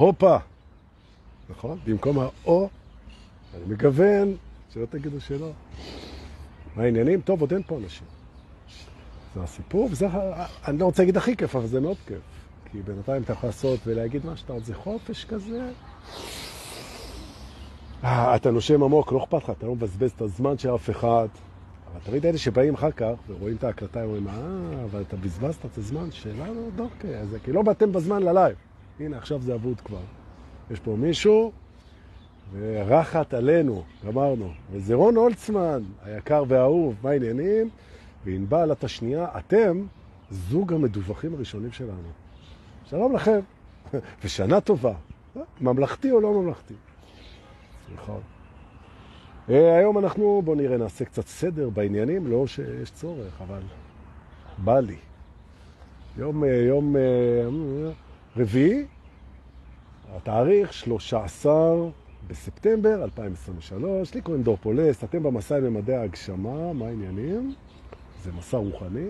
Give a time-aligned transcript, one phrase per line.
[0.00, 0.36] הופה,
[1.50, 1.78] נכון?
[1.84, 2.68] במקום האו,
[3.54, 4.36] אני מגוון,
[4.74, 5.50] שלא תגידו שלא.
[6.76, 7.20] מה העניינים?
[7.20, 8.06] טוב, עוד אין פה אנשים.
[9.34, 10.06] זה הסיפור, וזה,
[10.68, 12.18] אני לא רוצה להגיד הכי כיף, אבל זה מאוד כיף.
[12.70, 15.70] כי בינתיים אתה יכול לעשות ולהגיד מה שאתה רוצה, חופש כזה.
[18.04, 21.28] אה, אתה נושם עמוק, לא אכפת לך, אתה לא מבזבז את הזמן של אף אחד.
[21.92, 24.34] אבל תמיד אלה שבאים אחר כך ורואים את ההקלטה, אומרים, אה,
[24.84, 28.56] אבל אתה בזבזת את הזמן שלנו, דווקא, אז כי לא באתם בזמן ללייב.
[29.00, 30.00] הנה, עכשיו זה אבוד כבר.
[30.70, 31.52] יש פה מישהו,
[32.52, 34.50] ורחת עלינו, גמרנו.
[34.72, 37.70] וזה רון הולצמן, היקר והאהוב, מה העניינים?
[38.24, 39.86] וענבל את השנייה, אתם
[40.30, 42.08] זוג המדווחים הראשונים שלנו.
[42.84, 43.40] שלום לכם,
[44.24, 44.94] ושנה טובה.
[45.60, 46.74] ממלכתי או לא ממלכתי?
[47.94, 48.20] נכון.
[49.48, 53.60] היום אנחנו, בואו נראה, נעשה קצת סדר בעניינים, לא שיש צורך, אבל
[54.58, 54.96] בא לי.
[56.18, 56.96] יום, יום
[58.36, 58.84] רביעי,
[60.16, 61.52] התאריך 13
[62.26, 67.54] בספטמבר 2023, לי קוראים דור פולס, אתם במסע במדעי ההגשמה, מה העניינים?
[68.22, 69.06] זה מסע רוחני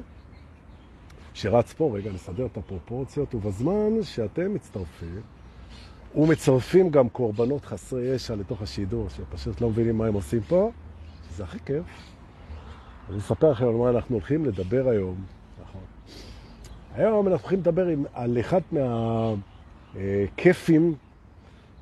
[1.35, 5.21] שרץ פה, רגע, נסדר את הפרופורציות, ובזמן שאתם מצטרפים,
[6.15, 10.71] ומצרפים גם קורבנות חסרי ישע לתוך השידור, שפשוט לא מבינים מה הם עושים פה,
[11.31, 11.85] שזה הכי כיף.
[13.11, 15.40] אני אספר לכם על מה אנחנו הולכים לדבר היום.
[16.95, 18.61] היום אנחנו הולכים לדבר על אחד
[19.95, 20.95] מהכיפים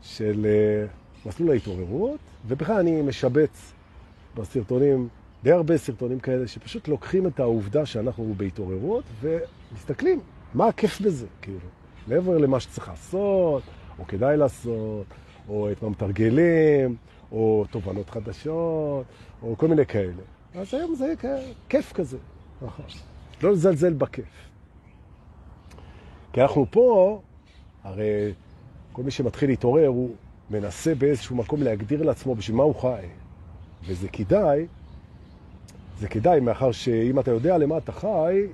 [0.03, 0.47] של
[1.27, 3.73] מסלול ההתעוררות, ובכלל אני משבץ
[4.35, 5.09] בסרטונים,
[5.43, 10.21] די הרבה סרטונים כאלה, שפשוט לוקחים את העובדה שאנחנו בהתעוררות ומסתכלים,
[10.55, 11.59] מה הכיף בזה, כאילו,
[12.09, 13.63] מעבר למה שצריך לעשות,
[13.99, 15.07] או כדאי לעשות,
[15.49, 16.97] או את מה מתרגלים,
[17.33, 19.05] או תובנות חדשות,
[19.43, 20.13] או כל מיני כאלה.
[20.55, 21.15] אז היום זה
[21.69, 22.19] כיף כזה,
[22.63, 22.85] נכון.
[23.43, 24.48] לא לזלזל בכיף.
[26.33, 27.21] כי אנחנו פה,
[27.85, 28.33] הרי
[28.93, 30.15] כל מי שמתחיל להתעורר, הוא
[30.51, 33.07] מנסה באיזשהו מקום להגדיר לעצמו בשביל מה הוא חי.
[33.87, 34.67] וזה כדאי,
[35.99, 38.47] זה כדאי, מאחר שאם אתה יודע למה אתה חי,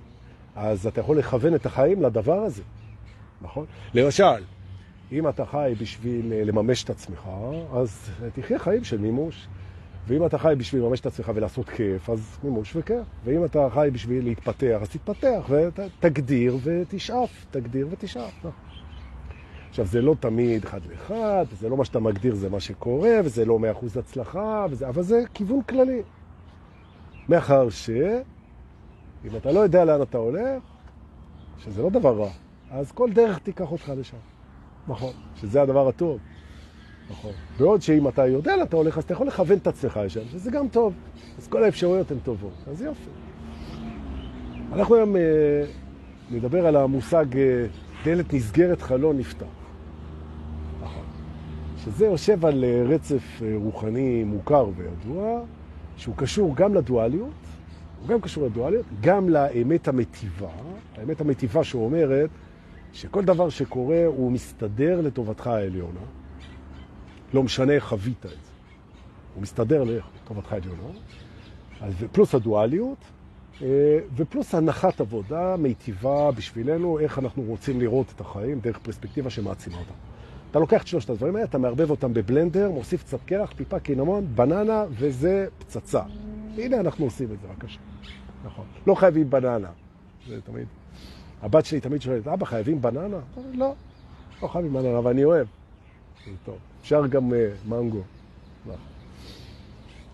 [0.56, 2.62] אז אתה יכול לכוון את החיים לדבר הזה,
[3.42, 3.66] נכון?
[3.94, 4.44] למשל,
[5.12, 7.28] אם אתה חי בשביל לממש את עצמך,
[7.74, 9.46] אז תחיה חיים של מימוש.
[10.06, 13.06] ואם אתה חי בשביל לממש את עצמך ולעשות כיף, אז מימוש וכיף.
[13.24, 18.46] ואם אתה חי בשביל להתפתח, אז תתפתח ותגדיר ותשאף, תגדיר ותשאף.
[19.68, 23.44] עכשיו, זה לא תמיד אחד לאחד, זה לא מה שאתה מגדיר, זה מה שקורה, וזה
[23.44, 26.02] לא מאה אחוז הצלחה, וזה, אבל זה כיוון כללי.
[27.28, 27.90] מאחר ש...
[29.24, 30.62] אם אתה לא יודע לאן אתה הולך,
[31.58, 32.30] שזה לא דבר רע,
[32.70, 34.16] אז כל דרך תיקח אותך לשם.
[34.88, 36.18] נכון, שזה הדבר הטוב.
[37.10, 37.32] נכון.
[37.58, 40.50] בעוד שאם אתה יודע לאן אתה הולך, אז אתה יכול לכוון את עצמך לשם, שזה
[40.50, 40.94] גם טוב.
[41.38, 42.52] אז כל האפשרויות הן טובות.
[42.66, 43.10] אז יופי.
[44.72, 45.22] אנחנו היום אה,
[46.30, 47.66] נדבר על המושג אה,
[48.04, 49.46] דלת נסגרת, חלון נפתח.
[51.84, 55.40] שזה יושב על אה, רצף רוחני מוכר וידוע,
[55.96, 57.30] שהוא קשור גם לדואליות,
[58.00, 60.48] הוא גם קשור לדואליות, גם לאמת המטיבה,
[60.96, 62.30] האמת המטיבה שאומרת
[62.92, 66.00] שכל דבר שקורה הוא מסתדר לטובתך העליונה,
[67.34, 68.36] לא משנה חווית את זה,
[69.34, 70.82] הוא מסתדר לטובתך העליונה,
[72.12, 72.98] פלוס הדואליות,
[73.62, 79.76] אה, ופלוס הנחת עבודה מיטיבה בשבילנו, איך אנחנו רוצים לראות את החיים דרך פרספקטיבה שמעצימה
[79.78, 79.92] אותה.
[80.50, 84.26] אתה לוקח את שלושת הדברים האלה, אתה מערבב אותם בבלנדר, מוסיף קצת קרח, טיפה קינמון,
[84.34, 86.02] בננה, וזה פצצה.
[86.56, 87.78] הנה אנחנו עושים את זה, בבקשה.
[88.44, 88.64] נכון.
[88.86, 89.68] לא חייבים בננה.
[90.28, 90.66] זה תמיד...
[91.42, 93.18] הבת שלי תמיד שואלת, אבא, חייבים בננה?
[93.52, 93.74] לא,
[94.42, 95.46] לא חייבים בננה, אבל אני אוהב.
[96.44, 96.58] טוב.
[96.80, 97.34] אפשר גם uh,
[97.68, 98.00] מנגו.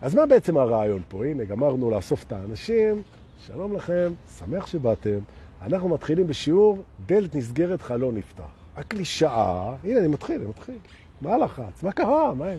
[0.02, 1.26] אז מה בעצם הרעיון פה?
[1.26, 3.02] הנה, גמרנו לאסוף את האנשים.
[3.46, 5.18] שלום לכם, שמח שבאתם.
[5.62, 8.42] אנחנו מתחילים בשיעור דלת נסגרת, חלון נפתח.
[8.76, 10.78] הקלישאה, הנה אני מתחיל, אני מתחיל.
[11.20, 11.82] מה לחץ?
[11.82, 12.34] מה קרה?
[12.34, 12.58] מה אין?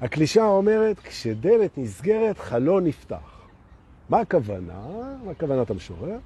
[0.00, 3.40] הקלישאה אומרת, כשדלת נסגרת, חלון נפתח.
[4.08, 4.86] מה הכוונה?
[5.24, 6.18] מה הכוונת המשורר?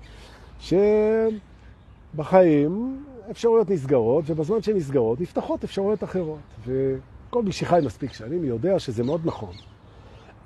[2.11, 6.39] שבחיים אפשרויות נסגרות, ובזמן שהן נסגרות, נפתחות אפשרויות אחרות.
[6.67, 9.55] וכל מי שחי מספיק שנים יודע שזה מאוד נכון.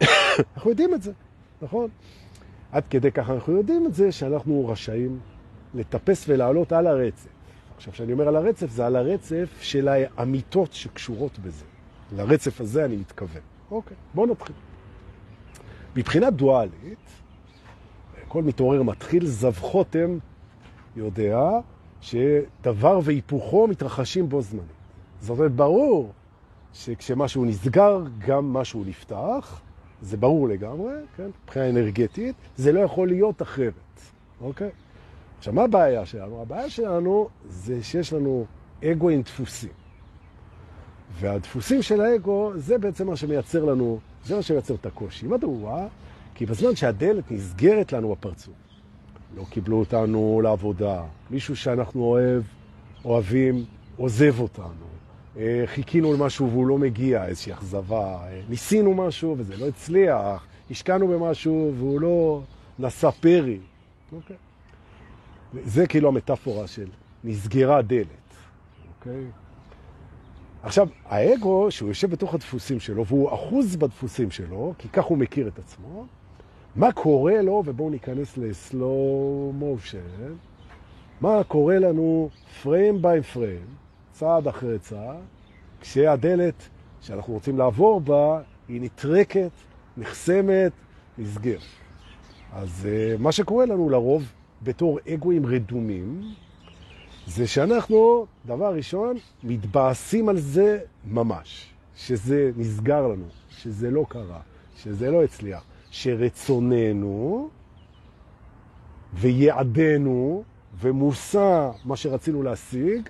[0.56, 1.12] אנחנו יודעים את זה,
[1.62, 1.88] נכון?
[2.72, 5.18] עד כדי כך אנחנו יודעים את זה שאנחנו רשאים
[5.74, 7.28] לטפס ולעלות על הרצף.
[7.76, 11.64] עכשיו, כשאני אומר על הרצף, זה על הרצף של האמיתות שקשורות בזה.
[12.16, 13.42] לרצף הזה אני מתכוון.
[13.70, 14.56] אוקיי, בואו נתחיל.
[15.96, 17.10] מבחינה דואלית,
[18.28, 20.18] כל מתעורר מתחיל, זב חותם
[20.96, 21.38] יודע
[22.04, 24.66] שדבר והיפוכו מתרחשים בו זמנית.
[25.20, 26.12] זאת אומרת, ברור
[26.72, 29.60] שכשמשהו נסגר, גם משהו נפתח,
[30.02, 31.30] זה ברור לגמרי, כן?
[31.44, 34.00] מבחינה אנרגטית, זה לא יכול להיות אחרת,
[34.40, 34.70] אוקיי?
[35.38, 36.42] עכשיו, מה הבעיה שלנו?
[36.42, 38.46] הבעיה שלנו זה שיש לנו
[38.84, 39.70] אגו עם דפוסים.
[41.18, 45.26] והדפוסים של האגו, זה בעצם מה שמייצר לנו, זה מה שמייצר את הקושי.
[45.26, 45.86] מדוע?
[46.34, 48.54] כי בזמן שהדלת נסגרת לנו בפרצוף,
[49.36, 52.42] לא קיבלו אותנו לעבודה, מישהו שאנחנו אוהב,
[53.04, 53.64] אוהבים,
[53.96, 54.86] עוזב אותנו,
[55.36, 61.08] אה, חיכינו למשהו והוא לא מגיע, איזושהי אכזבה, אה, ניסינו משהו וזה לא הצליח, השקענו
[61.08, 62.42] במשהו והוא לא
[62.78, 63.58] נשא פרי.
[64.12, 64.36] אוקיי?
[65.64, 66.86] זה כאילו המטאפורה של
[67.24, 68.06] נסגרה דלת.
[68.98, 69.24] אוקיי?
[70.62, 75.48] עכשיו, האגו, שהוא יושב בתוך הדפוסים שלו, והוא אחוז בדפוסים שלו, כי כך הוא מכיר
[75.48, 76.06] את עצמו,
[76.76, 80.34] מה קורה לו, ובואו ניכנס לסלו מושן,
[81.20, 82.28] מה קורה לנו
[82.62, 83.66] פריים ביי פריים,
[84.12, 85.16] צעד אחרי צעד,
[85.80, 86.68] כשהדלת
[87.00, 89.50] שאנחנו רוצים לעבור בה, היא נטרקת,
[89.96, 90.72] נחסמת,
[91.18, 91.60] נסגרת.
[92.52, 94.32] אז uh, מה שקורה לנו לרוב,
[94.62, 96.22] בתור אגואים רדומים,
[97.26, 104.40] זה שאנחנו, דבר ראשון, מתבאסים על זה ממש, שזה נסגר לנו, שזה לא קרה,
[104.76, 107.48] שזה לא הצליח, שרצוננו
[109.12, 110.44] ויעדנו
[110.80, 113.08] ומושא מה שרצינו להשיג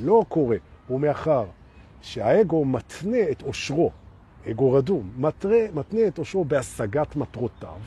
[0.00, 0.56] לא קורה.
[0.90, 1.44] ומאחר
[2.00, 3.90] שהאגו מתנה את אושרו,
[4.50, 7.78] אגו רדום, מתנה, מתנה את אושרו בהשגת מטרותיו,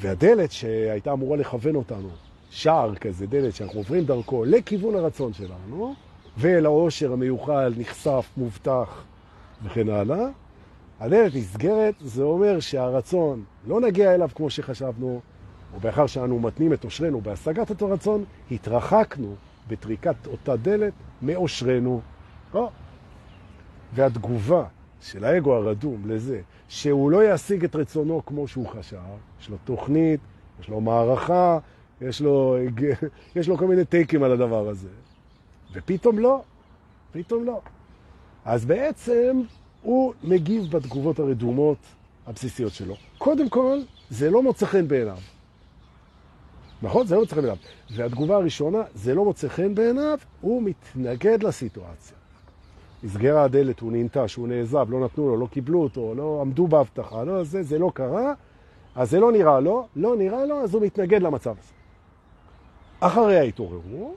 [0.00, 2.08] והדלת שהייתה אמורה לכוון אותנו,
[2.50, 5.94] שער כזה, דלת שאנחנו עוברים דרכו לכיוון הרצון שלנו,
[6.36, 9.04] ואל האושר המיוחל, נחשף, מובטח
[9.62, 10.28] וכן הלאה,
[11.00, 15.20] הדלת נסגרת, זה אומר שהרצון לא נגיע אליו כמו שחשבנו,
[15.76, 19.34] ובאחר שאנו מתנים את אושרנו בהשגת אותו רצון, התרחקנו
[19.68, 20.92] בטריקת אותה דלת
[21.22, 22.00] מאושרנו.
[22.54, 22.70] לא.
[23.94, 24.64] והתגובה
[25.00, 28.96] של האגו הרדום לזה, שהוא לא ישיג את רצונו כמו שהוא חשב,
[29.40, 30.20] יש לו תוכנית,
[30.60, 31.58] יש לו מערכה,
[32.00, 32.56] יש לו,
[33.36, 34.88] יש לו כל מיני טייקים על הדבר הזה.
[35.72, 36.42] ופתאום לא,
[37.12, 37.60] פתאום לא.
[38.44, 39.40] אז בעצם
[39.82, 41.78] הוא מגיב בתגובות הרדומות
[42.26, 42.94] הבסיסיות שלו.
[43.18, 43.78] קודם כל,
[44.10, 45.18] זה לא מוצא חן בעיניו.
[46.82, 47.06] נכון?
[47.06, 47.58] זה לא מוצא חן בעיניו.
[47.96, 52.16] והתגובה הראשונה, זה לא מוצא חן בעיניו, הוא מתנגד לסיטואציה.
[53.02, 57.24] נסגרה הדלת, הוא נינטש, הוא נעזב, לא נתנו לו, לא קיבלו אותו, לא עמדו בהבטחה,
[57.24, 58.32] לא זה, זה לא קרה,
[58.94, 61.72] אז זה לא נראה לו, לא נראה לו, אז הוא מתנגד למצב הזה.
[63.00, 64.16] אחרי ההתעוררות,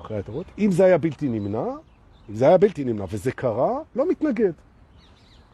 [0.00, 1.64] אחרי ההתעוררות, אם זה היה בלתי נמנע,
[2.30, 4.52] אם זה היה בלתי נמנע וזה קרה, לא מתנגד.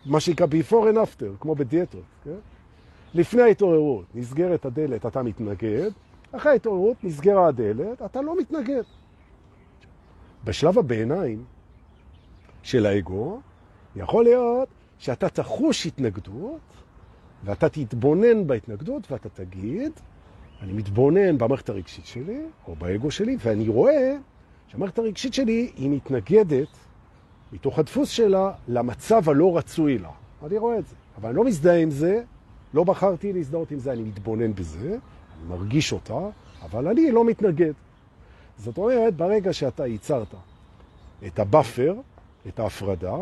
[0.08, 2.30] מה שנקרא before and after, כמו בדיאטות, כן?
[3.14, 5.90] לפני ההתעוררות נסגרת הדלת, אתה מתנגד,
[6.32, 8.82] אחרי ההתעוררות נסגרה הדלת, אתה לא מתנגד.
[10.44, 11.44] בשלב הביניים
[12.62, 13.40] של האגו,
[13.96, 14.68] יכול להיות
[14.98, 16.60] שאתה תחוש התנגדות,
[17.44, 19.92] ואתה תתבונן בהתנגדות, ואתה תגיד,
[20.62, 24.16] אני מתבונן במערכת הרגשית שלי, או באגו שלי, ואני רואה
[24.68, 26.68] שהמערכת הרגשית שלי היא מתנגדת
[27.52, 30.10] מתוך הדפוס שלה למצב הלא רצוי לה.
[30.46, 30.94] אני רואה את זה.
[31.20, 32.22] אבל אני לא מזדהה עם זה,
[32.74, 36.18] לא בחרתי להזדהות עם זה, אני מתבונן בזה, אני מרגיש אותה,
[36.62, 37.72] אבל אני לא מתנגד.
[38.58, 40.34] זאת אומרת, ברגע שאתה ייצרת
[41.26, 41.94] את ה buffer,
[42.48, 43.16] את ההפרדה,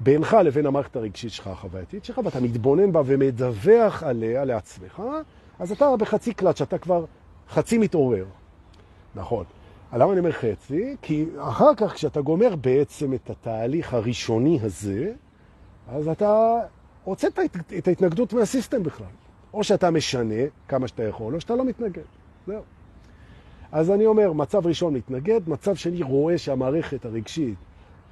[0.00, 5.02] בינך לבין המערכת הרגשית שלך, החווייתית שלך, ואתה מתבונן בה ומדווח עליה לעצמך,
[5.58, 7.04] אז אתה בחצי קלט, שאתה כבר
[7.50, 8.24] חצי מתעורר.
[9.14, 9.44] נכון.
[9.92, 10.96] למה אני אומר חצי?
[11.02, 15.12] כי אחר כך כשאתה גומר בעצם את התהליך הראשוני הזה,
[15.88, 16.60] אז אתה
[17.04, 17.28] רוצה
[17.78, 19.06] את ההתנגדות מהסיסטם בכלל.
[19.54, 22.02] או שאתה משנה כמה שאתה יכול, או שאתה לא מתנגד.
[22.46, 22.62] זהו.
[23.72, 27.58] אז אני אומר, מצב ראשון מתנגד, מצב שני רואה שהמערכת הרגשית,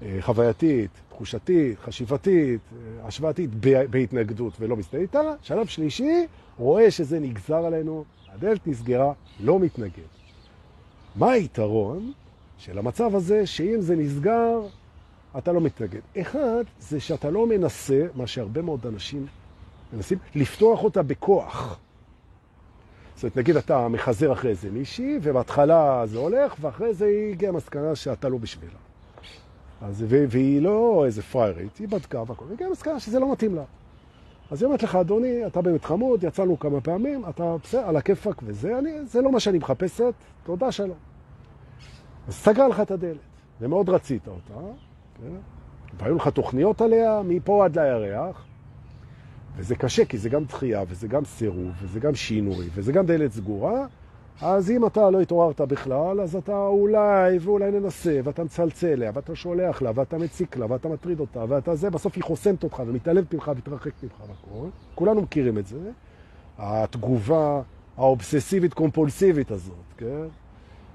[0.03, 3.51] אה, חווייתית, תחושתית, חשיבתית, אה, השוואתית,
[3.91, 5.21] בהתנגדות ולא מסתכל איתה.
[5.43, 6.27] שלב שלישי,
[6.59, 10.18] רואה שזה נגזר עלינו, הדלת נסגרה, לא מתנגד.
[11.19, 12.13] מה היתרון
[12.59, 14.61] של המצב הזה, שאם זה נסגר,
[15.39, 16.01] אתה לא מתנגד?
[16.21, 19.27] אחד, זה שאתה לא מנסה, מה שהרבה מאוד אנשים
[19.93, 21.79] מנסים, לפתוח אותה בכוח.
[23.15, 27.53] זאת אומרת, נגיד אתה מחזר אחרי זה מישהי, ובהתחלה זה הולך, ואחרי זה היא הגיעה
[27.53, 28.79] מסקנה שאתה לא בשבילה.
[29.83, 33.65] אז, והיא לא איזה פריירית, היא בדקה והכל, והיא הגיעה מסקנה שזה לא מתאים לה.
[34.51, 38.43] אז היא אומרת לך, אדוני, אתה באמת חמוד, יצאנו כמה פעמים, אתה בסדר, על הכיפק
[38.43, 41.08] וזה, אני, זה לא מה שאני מחפשת, תודה שלום.
[42.31, 43.19] סגר לך את הדלת,
[43.61, 44.61] ומאוד רצית אותה,
[45.15, 45.37] כן?
[45.99, 48.45] והיו לך תוכניות עליה מפה עד לירח,
[49.57, 53.33] וזה קשה, כי זה גם דחייה, וזה גם סירוב, וזה גם שינוי, וזה גם דלת
[53.33, 53.87] סגורה,
[54.41, 59.35] אז אם אתה לא התעוררת בכלל, אז אתה אולי, ואולי ננסה, ואתה מצלצל אליה, ואתה
[59.37, 63.35] שולח לה, ואתה מציק לה, ואתה מטריד אותה, ואתה זה, בסוף היא חוסמת אותך, ומתעלמת
[63.35, 64.69] ממך, ומתרחקת ממך והכל.
[64.95, 65.91] כולנו מכירים את זה.
[66.59, 67.63] התגובה
[67.97, 70.27] האובססיבית-קומפולסיבית הזאת, כן?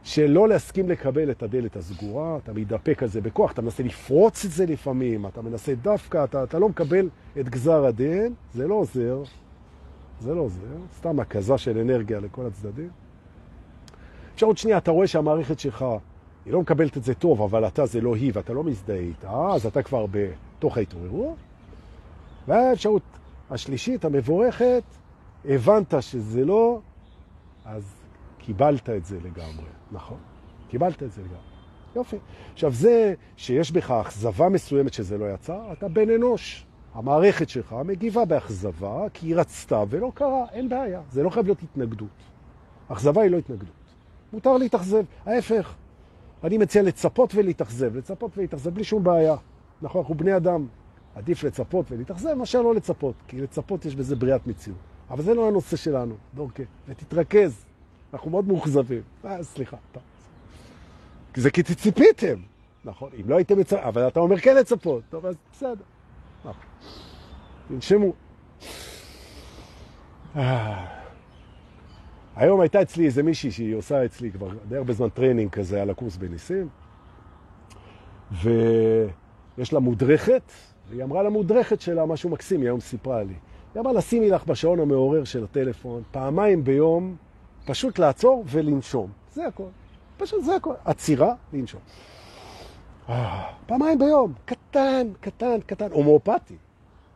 [0.03, 4.51] שלא להסכים לקבל את הדלת הסגורה, אתה מתדפק על זה בכוח, אתה מנסה לפרוץ את
[4.51, 9.23] זה לפעמים, אתה מנסה דווקא, אתה, אתה לא מקבל את גזר הדין, זה לא עוזר,
[10.19, 12.89] זה לא עוזר, סתם הקזה של אנרגיה לכל הצדדים.
[14.33, 15.85] עכשיו עוד שנייה, אתה רואה שהמערכת שלך,
[16.45, 19.47] היא לא מקבלת את זה טוב, אבל אתה זה לא היא ואתה לא מזדהה איתה,
[19.53, 21.35] אז אתה כבר בתוך ההתעוררות.
[22.47, 23.01] והאפשרות
[23.49, 24.83] השלישית, המבורכת,
[25.45, 26.79] הבנת שזה לא,
[27.65, 27.83] אז
[28.37, 30.17] קיבלת את זה לגמרי, נכון?
[30.69, 31.37] קיבלת את זה לגמרי.
[31.95, 32.17] יופי.
[32.53, 36.65] עכשיו, זה שיש בך אכזבה מסוימת שזה לא יצא, אתה בן אנוש.
[36.93, 41.01] המערכת שלך מגיבה באכזבה כי היא רצתה ולא קרה, אין בעיה.
[41.11, 42.07] זה לא חייב להיות התנגדות.
[42.87, 43.75] אכזבה היא לא התנגדות.
[44.33, 45.73] מותר להתאכזב, ההפך.
[46.43, 49.35] אני מציע לצפות ולהתאכזב, לצפות ולהתאכזב בלי שום בעיה.
[49.81, 50.67] נכון, אנחנו בני אדם.
[51.15, 54.77] עדיף לצפות ולהתאכזב מאשר לא לצפות, כי לצפות יש בזה בריאת מציאות.
[55.09, 56.63] אבל זה לא הנושא שלנו, דורקה.
[56.87, 57.65] ותתרכז.
[58.13, 59.01] אנחנו מאוד מאוכזבים.
[59.25, 59.77] אה, סליחה.
[61.35, 62.35] זה כי ציפיתם.
[62.85, 65.03] נכון, אם לא הייתם מצפים, אבל אתה אומר כן לצפות.
[65.09, 65.83] טוב, אז בסדר.
[66.39, 66.53] נכון.
[67.67, 68.13] תנשמו.
[70.35, 70.85] אה.
[72.35, 75.89] היום הייתה אצלי איזה מישהי שהיא עושה אצלי כבר די הרבה זמן training כזה על
[75.89, 76.67] הקורס בניסים,
[78.31, 80.51] ויש לה מודרכת,
[80.89, 83.33] והיא אמרה למודרכת שלה משהו מקסים, היא היום סיפרה לי.
[83.73, 87.15] היא אמרה לה, שימי לך בשעון המעורר של הטלפון, פעמיים ביום,
[87.65, 89.11] פשוט לעצור ולנשום.
[89.33, 89.63] זה הכל.
[90.17, 90.73] פשוט זה הכל.
[90.85, 91.81] עצירה, לנשום.
[93.09, 96.55] אה, פעמיים ביום, קטן, קטן, קטן, הומואפתי.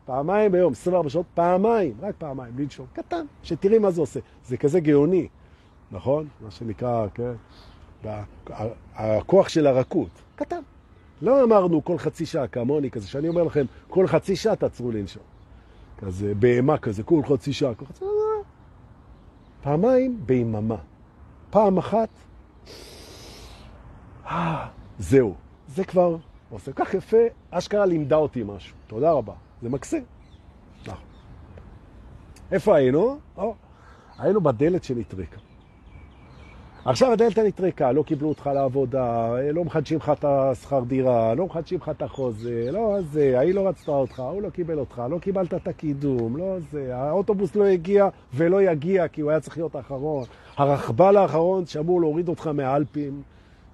[0.06, 4.20] פעמיים ביום, 24 שעות, פעמיים, רק פעמיים, לנשום, קטן, שתראי מה זה עושה.
[4.46, 5.28] זה כזה גאוני,
[5.90, 6.28] נכון?
[6.40, 7.32] מה שנקרא, כן?
[8.94, 10.60] הכוח של הרכות, קטן.
[11.22, 15.22] לא אמרנו כל חצי שעה כמוני כזה, שאני אומר לכם, כל חצי שעה תעצרו לנשום.
[15.98, 18.17] כזה בהמה כזה, כל חצי שעה, כל חצי שעה.
[19.62, 20.76] פעמיים ביממה.
[21.50, 22.08] פעם אחת,
[24.26, 25.34] אה, זהו.
[25.68, 26.16] זה כבר
[26.50, 27.16] עושה כך יפה,
[27.50, 28.76] אשכרה לימדה אותי משהו.
[28.86, 29.34] תודה רבה.
[29.62, 30.04] זה מקסים.
[30.86, 31.04] נכון.
[32.52, 33.18] איפה היינו?
[34.18, 35.40] היינו בדלת של איטריקה.
[36.88, 41.78] עכשיו הדלת הנטרקה, לא קיבלו אותך לעבודה, לא מחדשים לך את השכר דירה, לא מחדשים
[41.78, 45.54] לך את החוזה, לא זה, ההיא לא רצתה אותך, הוא לא קיבל אותך, לא קיבלת
[45.54, 50.24] את הקידום, לא זה, האוטובוס לא הגיע ולא יגיע כי הוא היה צריך להיות האחרון.
[50.56, 53.22] הרכבל האחרון שאמור להוריד אותך מהאלפים,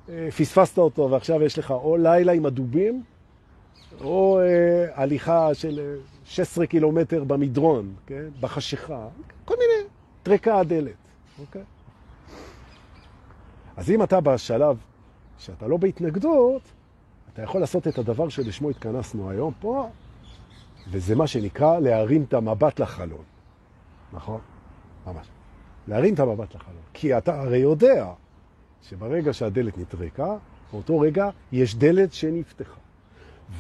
[0.09, 3.03] אה, פספסת אותו ועכשיו יש לך או לילה עם הדובים,
[4.01, 8.29] או אה, הליכה של 16 קילומטר במדרון, כן?
[8.41, 9.09] בחשיכה,
[9.45, 9.89] כל מיני,
[10.23, 10.93] טרקה הדלת,
[11.41, 11.63] אוקיי?
[13.77, 14.77] אז אם אתה בשלב
[15.39, 16.63] שאתה לא בהתנגדות,
[17.33, 19.89] אתה יכול לעשות את הדבר שלשמו התכנסנו היום פה,
[20.91, 23.25] וזה מה שנקרא להרים את המבט לחלון.
[24.13, 24.41] נכון?
[25.07, 25.29] ממש.
[25.89, 26.83] להרים את המבט לחלון.
[26.93, 28.13] כי אתה הרי יודע
[28.83, 30.37] שברגע שהדלת נטרקה,
[30.73, 32.81] באותו רגע יש דלת שנפתחה.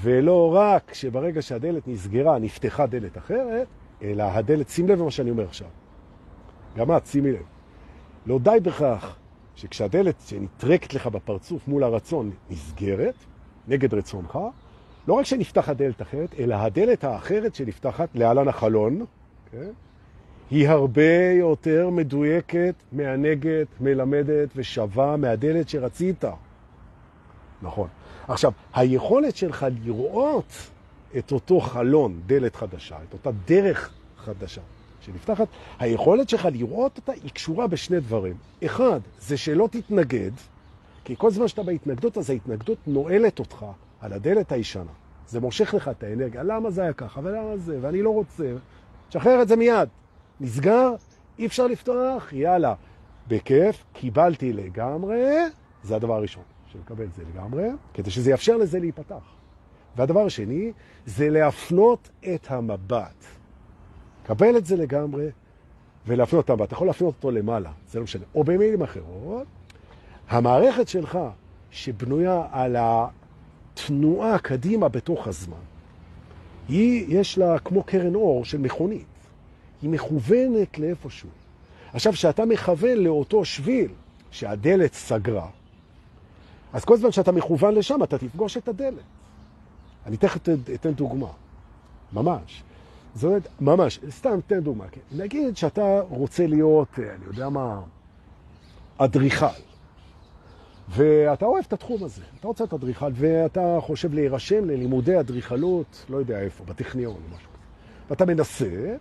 [0.02, 3.66] ולא רק שברגע שהדלת נסגרה, נפתחה דלת אחרת,
[4.02, 5.68] אלא הדלת, שים לב למה שאני אומר עכשיו.
[6.76, 7.42] גם את, שימי לב.
[8.26, 9.16] לא די בכך
[9.56, 13.14] שכשהדלת שנטרקת לך בפרצוף מול הרצון נסגרת,
[13.68, 14.38] נגד רצונך,
[15.08, 19.04] לא רק שנפתחת דלת אחרת, אלא הדלת האחרת שנפתחת להלן החלון,
[19.52, 19.70] כן?
[20.50, 26.24] היא הרבה יותר מדויקת, מענגת, מלמדת ושווה מהדלת שרצית.
[27.62, 27.88] נכון.
[28.28, 30.52] עכשיו, היכולת שלך לראות
[31.18, 34.60] את אותו חלון, דלת חדשה, את אותה דרך חדשה,
[35.04, 38.36] שנפתחת, היכולת שלך לראות אותה היא קשורה בשני דברים.
[38.64, 40.30] אחד, זה שלא תתנגד,
[41.04, 43.66] כי כל זמן שאתה בהתנגדות, אז ההתנגדות נועלת אותך
[44.00, 44.92] על הדלת הישנה.
[45.26, 46.42] זה מושך לך את האנרגיה.
[46.42, 48.52] למה זה היה ככה, ולמה זה, ואני לא רוצה.
[49.08, 49.88] תשחרר את זה מיד.
[50.40, 50.94] נסגר,
[51.38, 52.74] אי אפשר לפתוח, יאללה.
[53.28, 55.24] בכיף, קיבלתי לגמרי,
[55.82, 56.42] זה הדבר הראשון,
[56.72, 59.34] שנקבל את זה לגמרי, כדי שזה יאפשר לזה להיפתח.
[59.96, 60.72] והדבר השני,
[61.06, 63.24] זה להפנות את המבט.
[64.26, 65.28] קבל את זה לגמרי
[66.06, 68.24] ולהפנות אותם, ואתה יכול להפנות אותו למעלה, זה לא משנה.
[68.34, 69.46] או במילים אחרות,
[70.28, 71.18] המערכת שלך
[71.70, 75.56] שבנויה על התנועה קדימה בתוך הזמן,
[76.68, 79.06] היא, יש לה כמו קרן אור של מכונית.
[79.82, 81.28] היא מכוונת לאיפשהו.
[81.92, 83.90] עכשיו, כשאתה מכוון לאותו שביל
[84.30, 85.48] שהדלת סגרה,
[86.72, 88.98] אז כל זמן שאתה מכוון לשם, אתה תפגוש את הדלת.
[90.06, 90.40] אני תכף
[90.74, 91.28] אתן דוגמה.
[92.12, 92.62] ממש.
[93.14, 94.84] זאת אומרת, ממש, סתם תן דוגמה.
[94.88, 95.00] כן?
[95.12, 97.80] נגיד שאתה רוצה להיות, אה, אני יודע מה,
[98.98, 99.46] אדריכל,
[100.88, 106.16] ואתה אוהב את התחום הזה, אתה רוצה את אדריכל, ואתה חושב להירשם ללימודי אדריכלות, לא
[106.16, 107.62] יודע איפה, בטכניון או משהו כזה.
[108.10, 108.96] ואתה מנסה,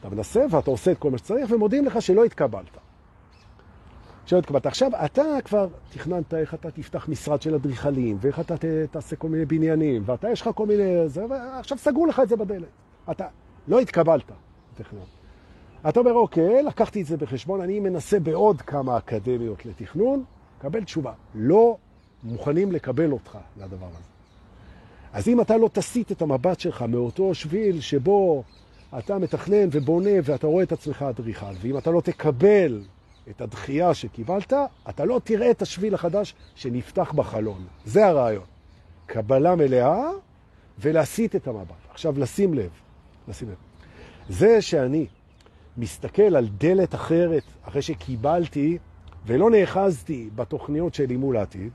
[0.00, 2.78] אתה מנסה ואתה עושה את כל מה שצריך, ומודיעים לך שלא התקבלת.
[4.26, 4.66] שלא התקבלת.
[4.66, 8.54] עכשיו, אתה כבר תכננת איך אתה תפתח משרד של אדריכלים, ואיך אתה
[8.90, 11.08] תעשה כל מיני בניינים, ואתה יש לך כל מיני...
[11.08, 12.68] זה, ועכשיו סגרו לך את זה בדלת.
[13.10, 13.26] אתה
[13.68, 14.32] לא התקבלת
[14.74, 15.06] לטכניון.
[15.88, 20.24] אתה אומר, אוקיי, לקחתי את זה בחשבון, אני מנסה בעוד כמה אקדמיות לתכנון,
[20.58, 21.12] קבל תשובה.
[21.34, 21.76] לא
[22.22, 24.14] מוכנים לקבל אותך לדבר הזה.
[25.12, 28.44] אז אם אתה לא תסיט את המבט שלך מאותו שביל שבו
[28.98, 32.82] אתה מתכנן ובונה ואתה רואה את עצמך אדריכל, ואם אתה לא תקבל
[33.30, 34.52] את הדחייה שקיבלת,
[34.88, 37.64] אתה לא תראה את השביל החדש שנפתח בחלון.
[37.84, 38.44] זה הרעיון.
[39.06, 40.10] קבלה מלאה
[40.78, 41.74] ולהסיט את המבט.
[41.90, 42.70] עכשיו, לשים לב,
[43.28, 43.54] לשים לב.
[44.28, 45.06] זה שאני
[45.76, 48.78] מסתכל על דלת אחרת אחרי שקיבלתי
[49.26, 51.72] ולא נאחזתי בתוכניות שלי מול העתיד,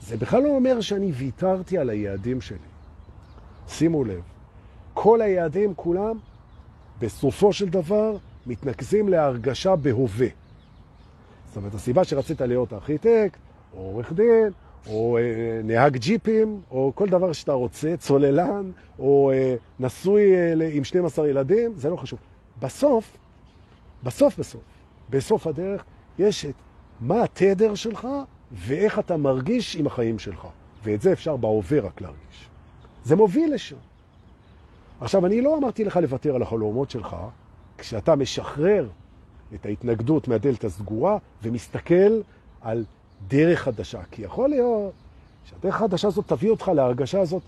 [0.00, 2.58] זה בכלל לא אומר שאני ויתרתי על היעדים שלי.
[3.68, 4.22] שימו לב,
[4.94, 6.18] כל היעדים כולם
[6.98, 10.26] בסופו של דבר מתנקזים להרגשה בהווה.
[11.48, 13.38] זאת אומרת, הסיבה שרצית להיות ארכיטקט,
[13.74, 14.50] או עורך דין,
[14.86, 20.84] או אה, נהג ג'יפים, או כל דבר שאתה רוצה, צוללן, או אה, נשוי אה, עם
[20.84, 22.18] 12 ילדים, זה לא חשוב.
[22.62, 23.16] בסוף,
[24.02, 24.62] בסוף בסוף,
[25.10, 25.84] בסוף הדרך,
[26.18, 26.54] יש את
[27.00, 28.08] מה התדר שלך
[28.52, 30.46] ואיך אתה מרגיש עם החיים שלך.
[30.84, 32.48] ואת זה אפשר בהווה רק להרגיש.
[33.04, 33.76] זה מוביל לשם.
[35.00, 37.16] עכשיו, אני לא אמרתי לך לוותר על החלומות שלך,
[37.78, 38.88] כשאתה משחרר
[39.54, 42.20] את ההתנגדות מהדלת הסגורה ומסתכל
[42.60, 42.84] על
[43.28, 44.00] דרך חדשה.
[44.10, 44.92] כי יכול להיות
[45.44, 47.42] שהדרך החדשה הזאת תביא אותך להרגשה הזאת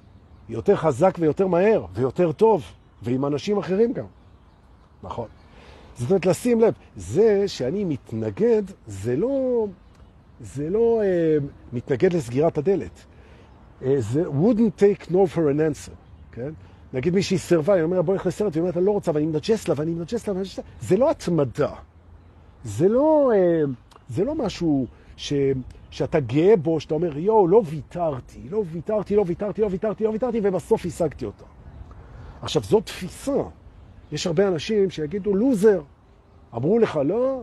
[0.48, 2.64] יותר חזק ויותר מהר ויותר טוב,
[3.02, 4.04] ועם אנשים אחרים גם.
[5.02, 5.28] נכון.
[5.98, 9.66] זאת אומרת, לשים לב, זה שאני מתנגד, זה לא,
[10.40, 11.36] זה לא אה,
[11.72, 13.04] מתנגד לסגירת הדלת.
[13.82, 15.94] אה, זה wouldn't take no for an answer,
[16.32, 16.50] כן?
[16.92, 19.68] נגיד מישהי סרבה, היא אומרת, בוא נלך לסרט, והיא אומרת, אני לא רוצה, ואני מנג'ס
[19.68, 20.64] לה, ואני מנג'ס לה, ואני מנג'ס לה.
[20.80, 21.72] זה לא התמדה.
[22.64, 23.62] זה לא, אה,
[24.08, 25.32] זה לא משהו ש,
[25.90, 30.08] שאתה גאה בו, שאתה אומר, יואו, לא ויתרתי, לא ויתרתי, לא ויתרתי, לא ויתרתי, לא
[30.08, 31.44] ויתרתי, ובסוף השגתי אותה.
[32.42, 33.42] עכשיו, זו תפיסה.
[34.12, 35.82] יש הרבה אנשים שיגידו, לוזר.
[36.54, 37.42] אמרו לך לא,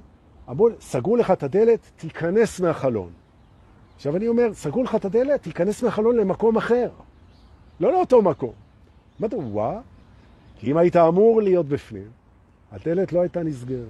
[0.49, 3.10] אמרו, סגרו לך את הדלת, תיכנס מהחלון.
[3.95, 6.89] עכשיו אני אומר, סגרו לך את הדלת, תיכנס מהחלון למקום אחר.
[7.79, 8.53] לא לאותו מקום.
[9.19, 9.79] מה אתה וואה?
[10.55, 12.07] כי אם היית אמור להיות בפנים,
[12.71, 13.86] הדלת לא הייתה נסגרת.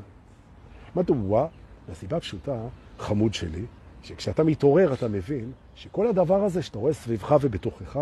[0.95, 1.47] מה אתה וואה?
[1.87, 2.59] מהסיבה פשוטה,
[3.01, 3.65] חמוד שלי,
[4.03, 7.99] שכשאתה מתעורר אתה מבין שכל הדבר הזה שאתה רואה סביבך ובתוכך,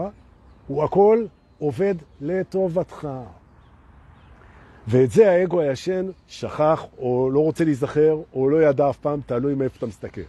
[0.68, 1.26] הוא הכל
[1.60, 3.08] עובד לטובתך.
[4.88, 9.56] ואת זה האגו הישן שכח, או לא רוצה להיזכר, או לא ידע אף פעם, תלוי
[9.56, 10.22] מאיפה אתה מסתכל.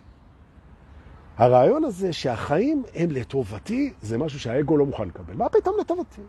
[1.36, 5.34] הרעיון הזה שהחיים הם לטובתי, זה משהו שהאגו לא מוכן לקבל.
[5.34, 6.22] מה פתאום לטובתי?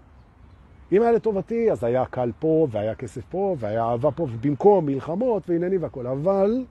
[0.92, 5.50] אם היה לטובתי, אז היה קל פה, והיה כסף פה, והיה אהבה פה, ובמקום מלחמות
[5.50, 6.08] ועניינים והכל.
[6.08, 6.66] אבל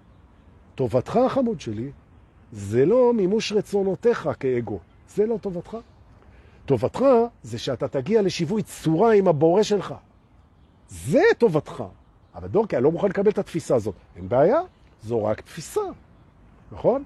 [0.80, 1.90] טובתך, החמוד שלי,
[2.52, 4.78] זה לא מימוש רצונותיך כאגו.
[5.08, 5.76] זה לא טובתך.
[6.66, 7.04] טובתך
[7.42, 9.94] זה שאתה תגיע לשיווי צורה עם הבורא שלך.
[10.88, 11.84] זה טובתך.
[12.34, 13.94] אבל דורקי, אני לא מוכן לקבל את התפיסה הזאת.
[14.16, 14.60] אין בעיה,
[15.02, 15.80] זו רק תפיסה,
[16.72, 17.04] נכון?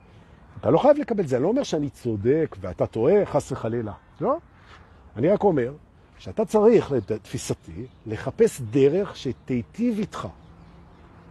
[0.61, 1.37] אתה לא חייב לקבל את זה.
[1.37, 3.93] אני לא אומר שאני צודק ואתה טועה, חס וחלילה.
[4.21, 4.37] לא.
[5.17, 5.73] אני רק אומר
[6.19, 10.29] שאתה צריך, לתפיסתי, לחפש דרך שתיטיב איתך.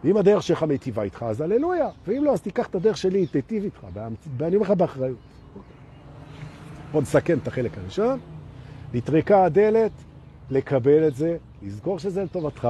[0.04, 1.89] ואם הדרך שלך מיטיבה איתך, אז הללויה.
[2.08, 3.88] ואם לא, אז תיקח את הדרך שלי, תיטיב איתך.
[4.38, 5.18] ואני אומר לך באחריות.
[6.92, 8.20] בוא נסכן את החלק הראשון.
[8.94, 9.92] נטרקה הדלת,
[10.50, 12.68] לקבל את זה, לזכור שזה לטובתך,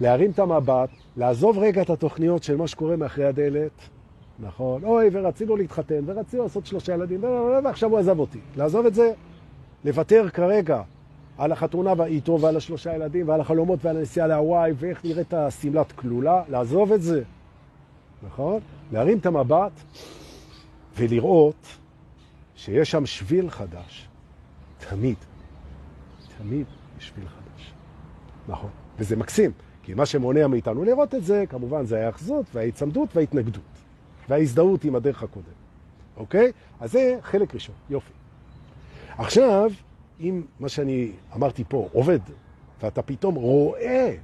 [0.00, 3.70] להרים את המבט, לעזוב רגע את התוכניות של מה שקורה מאחרי הדלת,
[4.38, 4.84] נכון?
[4.84, 7.24] אוי, ורצינו להתחתן, ורצינו לעשות שלושה ילדים,
[7.64, 8.38] ועכשיו הוא עזב אותי.
[8.56, 9.12] לעזוב את זה,
[9.84, 10.82] לוותר כרגע
[11.38, 16.42] על החתונה איתו ועל השלושה ילדים ועל החלומות ועל הנסיעה להוואי ואיך נראית הסמלת כלולה,
[16.48, 17.22] לעזוב את זה,
[18.26, 18.60] נכון?
[18.92, 19.72] להרים את המבט
[20.96, 21.66] ולראות
[22.56, 24.08] שיש שם שביל חדש,
[24.88, 25.16] תמיד,
[26.38, 26.66] תמיד
[26.98, 27.72] יש שביל חדש,
[28.48, 28.70] נכון?
[28.98, 29.50] וזה מקסים,
[29.82, 33.62] כי מה שמונע מאיתנו לראות את זה, כמובן, זה ההאחזות וההצמדות וההתנגדות
[34.28, 35.46] וההזדהות עם הדרך הקודם,
[36.16, 36.52] אוקיי?
[36.80, 38.12] אז זה חלק ראשון, יופי.
[39.18, 39.70] עכשיו,
[40.20, 42.18] אם מה שאני אמרתי פה עובד,
[42.82, 44.14] ואתה פתאום רואה,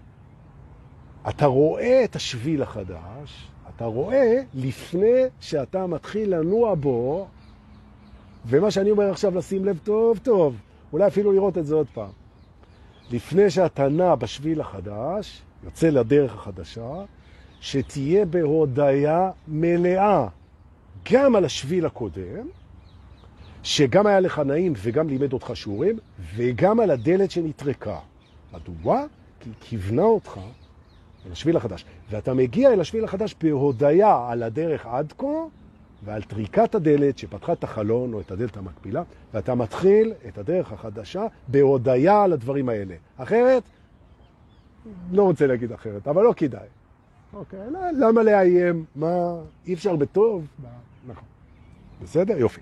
[1.29, 7.29] אתה רואה את השביל החדש, אתה רואה לפני שאתה מתחיל לנוע בו,
[8.47, 10.57] ומה שאני אומר עכשיו לשים לב טוב טוב,
[10.93, 12.11] אולי אפילו לראות את זה עוד פעם.
[13.11, 17.05] לפני שאתה נע בשביל החדש, יוצא לדרך החדשה,
[17.61, 20.27] שתהיה בהודעה מלאה
[21.13, 22.49] גם על השביל הקודם,
[23.63, 25.99] שגם היה לך נעים וגם לימד אותך שיעורים,
[26.37, 27.99] וגם על הדלת שנטרקה.
[28.53, 29.05] מדוע?
[29.41, 30.41] כי כיוונה אותך
[31.27, 31.85] אל השביל החדש.
[32.11, 35.27] ואתה מגיע אל השביל החדש בהודעה על הדרך עד כה,
[36.05, 39.03] ועל טריקת הדלת שפתחה את החלון או את הדלת המקבילה,
[39.35, 42.95] ואתה מתחיל את הדרך החדשה בהודיה על הדברים האלה.
[43.17, 43.63] אחרת,
[45.13, 46.67] לא רוצה להגיד אחרת, אבל לא כדאי.
[47.33, 47.61] אוקיי,
[47.99, 48.85] למה לאיים?
[48.97, 49.35] מה,
[49.67, 50.47] אי אפשר בטוב?
[51.07, 51.25] נכון.
[52.03, 52.39] בסדר?
[52.39, 52.61] יופי.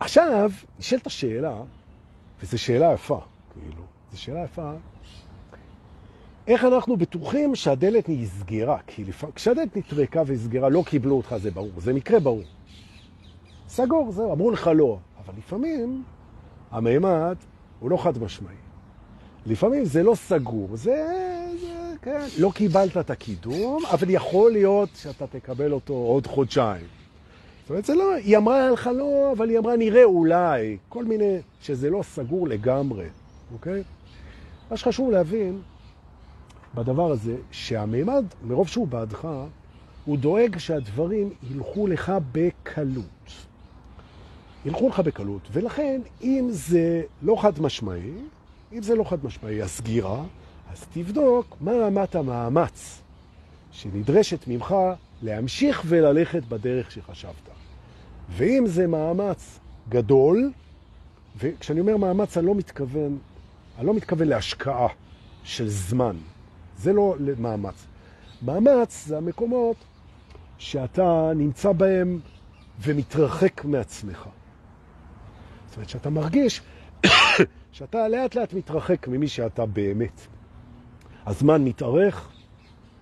[0.00, 1.62] עכשיו, נשאלת השאלה,
[2.42, 3.20] וזו שאלה יפה,
[3.52, 3.82] כאילו,
[4.12, 4.72] זו שאלה יפה,
[6.46, 8.78] איך אנחנו בטוחים שהדלת נסגרה?
[8.86, 9.24] כי לפ...
[9.34, 12.42] כשהדלת נטרקה ונסגרה, לא קיבלו אותך, זה ברור, זה מקרה ברור.
[13.68, 14.98] סגור, זהו, אמרו לך לא.
[15.24, 16.02] אבל לפעמים
[16.70, 17.36] המימד
[17.80, 18.54] הוא לא חד משמעי.
[19.46, 21.06] לפעמים זה לא סגור, זה,
[21.60, 26.99] זה כן, לא קיבלת את הקידום, אבל יכול להיות שאתה תקבל אותו עוד חודשיים.
[27.70, 31.38] זאת אומרת, זה לא, היא אמרה לך לא, אבל היא אמרה נראה אולי, כל מיני,
[31.62, 33.06] שזה לא סגור לגמרי,
[33.52, 33.82] אוקיי?
[34.70, 35.60] מה שחשוב להבין
[36.74, 39.28] בדבר הזה, שהמימד, מרוב שהוא בעדך,
[40.04, 43.32] הוא דואג שהדברים ילכו לך בקלות.
[44.64, 48.12] ילכו לך בקלות, ולכן אם זה לא חד משמעי,
[48.72, 50.22] אם זה לא חד משמעי, הסגירה,
[50.72, 53.00] אז תבדוק מה רמת המאמץ
[53.72, 54.74] שנדרשת ממך
[55.22, 57.59] להמשיך וללכת בדרך שחשבת.
[58.30, 60.52] ואם זה מאמץ גדול,
[61.38, 63.18] וכשאני אומר מאמץ אני לא מתכוון,
[63.78, 64.88] אני לא מתכוון להשקעה
[65.44, 66.16] של זמן,
[66.78, 67.86] זה לא מאמץ.
[68.42, 69.76] מאמץ זה המקומות
[70.58, 72.20] שאתה נמצא בהם
[72.80, 74.28] ומתרחק מעצמך.
[75.68, 76.62] זאת אומרת שאתה מרגיש
[77.72, 80.20] שאתה לאט לאט מתרחק ממי שאתה באמת.
[81.26, 82.28] הזמן מתארך,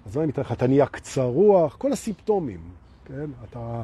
[0.06, 2.60] הזמן מתארך, אתה נהיה קצר רוח, כל הסימפטומים,
[3.04, 3.30] כן?
[3.44, 3.82] אתה,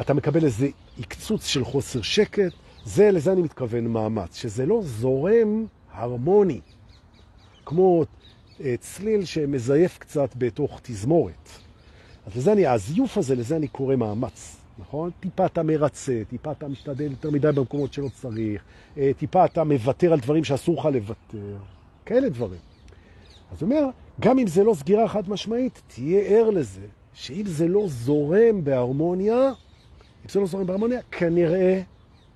[0.00, 2.52] אתה מקבל איזה עקצוץ של חוסר שקט,
[2.84, 6.60] זה, לזה אני מתכוון מאמץ, שזה לא זורם הרמוני,
[7.64, 8.04] כמו
[8.60, 11.48] אה, צליל שמזייף קצת בתוך תזמורת.
[12.26, 14.56] אז לזה אני, הזיוף הזה, לזה אני קורא מאמץ.
[14.78, 15.10] נכון?
[15.20, 18.62] טיפה אתה מרצה, טיפה אתה משתדל יותר מדי במקומות שלא צריך,
[18.98, 21.56] אה, טיפה אתה מוותר על דברים שאסור לך לוותר,
[22.06, 22.60] כאלה דברים.
[23.52, 23.88] אז הוא אומר,
[24.20, 29.52] גם אם זה לא סגירה חד משמעית, תהיה ער לזה, שאם זה לא זורם בהרמוניה,
[30.34, 31.82] לא זורם בהרמוניה, כנראה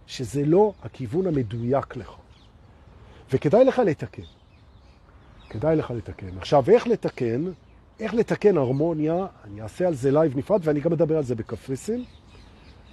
[0.06, 2.10] שזה לא הכיוון המדויק לך.
[3.32, 4.22] וכדאי לך לתקן.
[5.50, 6.38] כדאי לך לתקן.
[6.38, 7.44] עכשיו, איך לתקן?
[8.00, 9.26] איך לתקן הרמוניה?
[9.44, 12.04] אני אעשה על זה לייב נפרד, ואני גם אדבר על זה בקפריסין.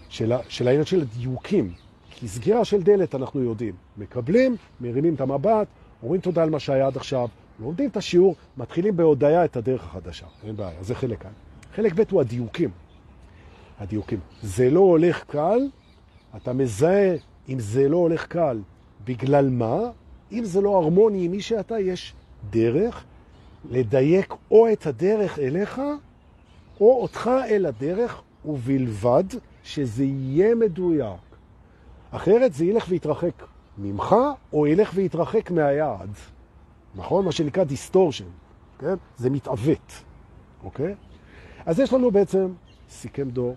[0.09, 1.73] של, של העניין של הדיוקים.
[2.09, 3.75] כי סגירה של דלת אנחנו יודעים.
[3.97, 5.67] מקבלים, מרימים את המבט,
[6.03, 7.27] אומרים תודה על מה שהיה עד עכשיו,
[7.59, 10.25] לומדים את השיעור, מתחילים בהודעה את הדרך החדשה.
[10.43, 11.31] אין בעיה, זה חלק כאן.
[11.75, 12.69] חלק ב' הוא הדיוקים.
[13.79, 14.19] הדיוקים.
[14.41, 15.59] זה לא הולך קל,
[16.35, 17.15] אתה מזהה
[17.49, 18.59] אם זה לא הולך קל,
[19.05, 19.79] בגלל מה?
[20.31, 22.13] אם זה לא הרמוני עם מי שאתה, יש
[22.49, 23.03] דרך
[23.69, 25.81] לדייק או את הדרך אליך,
[26.81, 29.23] או אותך אל הדרך, ובלבד
[29.63, 31.19] שזה יהיה מדויק.
[32.11, 33.43] אחרת זה ילך ויתרחק
[33.77, 34.15] ממך,
[34.53, 36.09] או ילך ויתרחק מהיעד.
[36.95, 37.25] נכון?
[37.25, 38.25] מה שנקרא distortion,
[38.79, 38.95] כן?
[39.17, 40.03] זה מתעוות,
[40.63, 40.95] אוקיי?
[41.65, 42.53] אז יש לנו בעצם,
[42.89, 43.55] סיכם דור,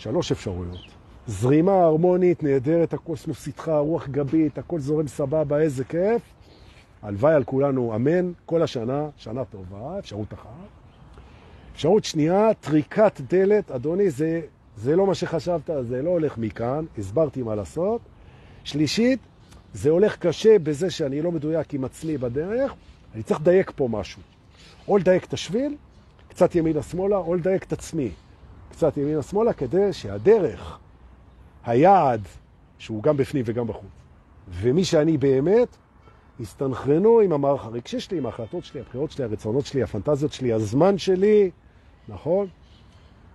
[0.00, 0.78] שלוש אפשרויות.
[1.26, 6.22] זרימה הרמונית, נהדרת, הקוסמוס איתך, רוח גבית, הכל זורם סבבה, איזה כיף.
[7.02, 10.68] הלוואי על כולנו, אמן, כל השנה, שנה טובה, אפשרות אחת.
[11.72, 14.40] אפשרות שנייה, טריקת דלת, אדוני, זה
[14.76, 18.00] זה לא מה שחשבת, זה לא הולך מכאן, הסברתי מה לעשות.
[18.64, 19.18] שלישית,
[19.74, 22.74] זה הולך קשה בזה שאני לא מדויק עם עצמי בדרך,
[23.14, 24.22] אני צריך לדייק פה משהו.
[24.88, 25.76] או לדייק את השביל,
[26.28, 28.10] קצת ימינה-שמאלה, או לדייק את עצמי,
[28.80, 30.78] קצת ימינה-שמאלה, כדי שהדרך,
[31.64, 32.20] היעד,
[32.78, 33.90] שהוא גם בפנים וגם בחוץ,
[34.48, 35.76] ומי שאני באמת,
[36.40, 40.98] הסתנכרנו עם המערך הרגשי שלי, עם ההחלטות שלי, הבחירות שלי, הרצונות שלי, הפנטזיות שלי, הזמן
[40.98, 41.50] שלי,
[42.08, 42.46] נכון?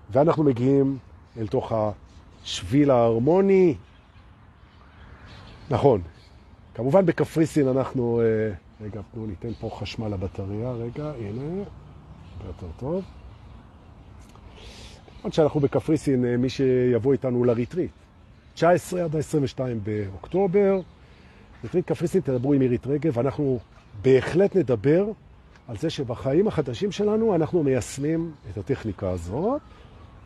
[0.10, 0.98] ואנחנו מגיעים
[1.38, 1.74] אל תוך
[2.44, 3.76] השביל ההרמוני.
[5.70, 6.02] נכון.
[6.74, 8.22] כמובן בקפריסין אנחנו...
[8.22, 11.64] אה, רגע, תנו ניתן פה חשמל לבטריה, רגע, הנה,
[12.48, 13.04] יותר טוב.
[15.26, 17.92] עוד שאנחנו בקפריסין, אה, מי שיבוא איתנו לריטריט.
[18.54, 20.80] 19 עד 22 באוקטובר.
[21.64, 23.60] ריטריט קפריסין, תדברו עם עירית רגב, אנחנו
[24.02, 25.06] בהחלט נדבר
[25.68, 29.62] על זה שבחיים החדשים שלנו אנחנו מיישמים את הטכניקה הזאת.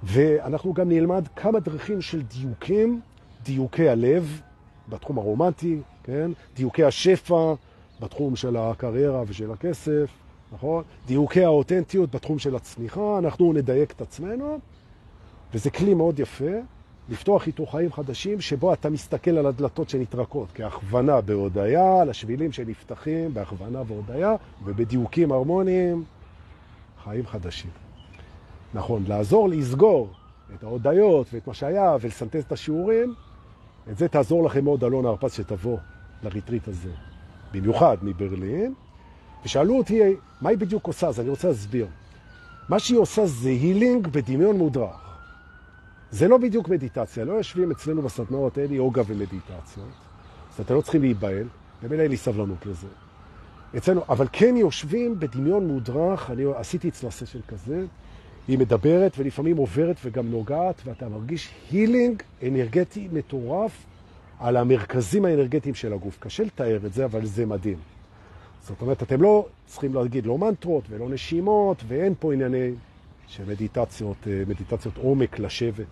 [0.03, 3.01] ואנחנו גם נלמד כמה דרכים של דיוקים,
[3.43, 4.41] דיוקי הלב
[4.89, 6.31] בתחום הרומנטי, כן?
[6.55, 7.53] דיוקי השפע
[7.99, 10.09] בתחום של הקריירה ושל הכסף,
[10.51, 10.83] נכון?
[11.07, 14.59] דיוקי האותנטיות בתחום של הצמיחה, אנחנו נדייק את עצמנו,
[15.53, 16.51] וזה כלי מאוד יפה
[17.09, 23.33] לפתוח איתו חיים חדשים שבו אתה מסתכל על הדלתות שנתרקות כהכוונה בהודעה, על השבילים שנפתחים
[23.33, 24.35] בהכוונה והודעה,
[24.65, 26.03] ובדיוקים הרמוניים,
[27.03, 27.71] חיים חדשים.
[28.73, 30.09] נכון, לעזור לסגור
[30.55, 33.13] את ההודיות ואת מה שהיה, ולסנטז את השיעורים,
[33.91, 35.77] את זה תעזור לכם מאוד אלון הרפז שתבוא
[36.23, 36.89] לריטריט הזה,
[37.51, 38.73] במיוחד מברלין.
[39.45, 40.01] ושאלו אותי,
[40.41, 41.07] מה היא בדיוק עושה?
[41.07, 41.87] אז אני רוצה להסביר.
[42.69, 45.08] מה שהיא עושה זה הילינג בדמיון מודרך.
[46.11, 49.87] זה לא בדיוק מדיטציה, לא יושבים אצלנו בסדנאות האלה יוגה ומדיטציות,
[50.53, 51.47] אז אתם לא צריכים להיבהל,
[51.83, 52.87] במילא אין לי סבלנות לזה.
[53.77, 57.85] אצלנו, אבל כן יושבים בדמיון מודרך, אני עשיתי אצלה סשן כזה,
[58.47, 63.85] היא מדברת ולפעמים עוברת וגם נוגעת, ואתה מרגיש הילינג אנרגטי מטורף
[64.39, 66.17] על המרכזים האנרגטיים של הגוף.
[66.19, 67.77] קשה לתאר את זה, אבל זה מדהים.
[68.61, 72.71] זאת אומרת, אתם לא צריכים להגיד לא מנטרות ולא נשימות, ואין פה ענייני
[73.27, 75.85] של מדיטציות, אה, מדיטציות עומק לשבת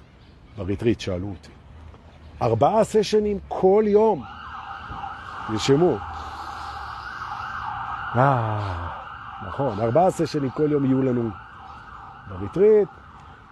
[0.58, 1.50] בריטריט, שאלו אותי.
[2.42, 4.24] ארבעה סשנים כל יום.
[5.54, 5.98] נשמו.
[8.16, 8.90] אה,
[9.48, 11.30] נכון, ארבעה סשנים כל יום יהיו לנו
[12.30, 12.88] בריטריט,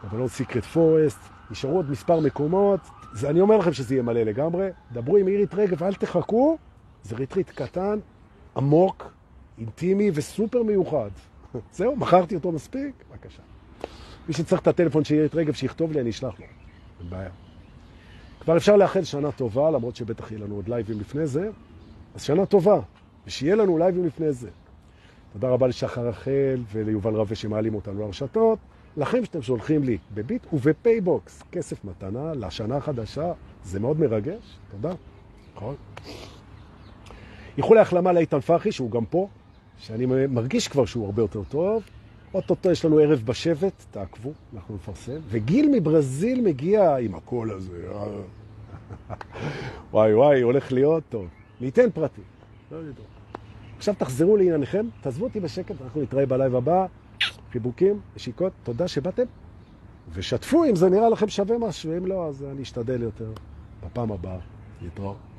[0.03, 1.19] אבל לא Secret Forest,
[1.51, 2.79] נשארו עוד מספר מקומות,
[3.13, 6.57] זה, אני אומר לכם שזה יהיה מלא לגמרי, דברו עם אירית רגב, אל תחכו,
[7.03, 7.99] זה ריטריט קטן,
[8.57, 9.11] עמוק,
[9.57, 11.09] אינטימי וסופר מיוחד.
[11.77, 13.03] זהו, מכרתי אותו מספיק?
[13.11, 13.41] בבקשה.
[14.27, 16.45] מי שצריך את הטלפון של אירית רגב, שיכתוב לי, אני אשלח לו.
[16.99, 17.29] אין בעיה.
[18.39, 21.49] כבר אפשר לאחל שנה טובה, למרות שבטח יהיה לנו עוד לייבים לפני זה,
[22.15, 22.79] אז שנה טובה,
[23.27, 24.49] ושיהיה לנו לייבים לפני זה.
[25.33, 28.59] תודה רבה לשחר רחל וליובל רווה שמעלים אותנו לרשתות.
[28.97, 34.93] לכם שאתם שולחים לי בביט ובפייבוקס כסף מתנה לשנה החדשה, זה מאוד מרגש, תודה.
[35.55, 35.75] נכון.
[37.57, 39.27] איחולי החלמה לאיתן פחי, שהוא גם פה,
[39.77, 41.83] שאני מרגיש כבר שהוא הרבה יותר טוב.
[42.35, 45.17] אוטוטו יש לנו ערב בשבט, תעקבו, אנחנו נפרסם.
[45.29, 47.87] וגיל מברזיל מגיע עם הקול הזה.
[49.93, 51.27] וואי וואי, הולך להיות טוב.
[51.61, 52.23] ניתן פרטים.
[52.71, 52.77] לא.
[53.77, 56.85] עכשיו תחזרו לענייניכם, תעזבו אותי בשקט, אנחנו נתראה בלייב הבא.
[57.51, 59.23] חיבוקים, נשיקות, תודה שבאתם.
[60.13, 63.31] ושתפו אם זה נראה לכם שווה משהו, אם לא, אז אני אשתדל יותר
[63.85, 64.37] בפעם הבאה.
[64.81, 65.34] להתראות.